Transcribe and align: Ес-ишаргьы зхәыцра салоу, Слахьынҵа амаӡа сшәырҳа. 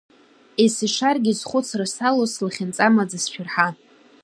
Ес-ишаргьы 0.63 1.33
зхәыцра 1.39 1.87
салоу, 1.95 2.27
Слахьынҵа 2.33 2.83
амаӡа 2.87 3.17
сшәырҳа. 3.23 3.67